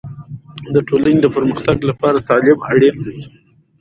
[0.73, 3.17] د ټولنې د پرمختګ لپاره تعلیم اړین دی.